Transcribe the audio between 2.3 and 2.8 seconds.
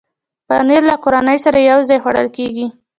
کېږي.